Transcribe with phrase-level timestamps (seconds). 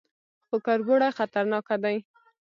[0.47, 1.97] _خو کربوړي خطرناکه دي.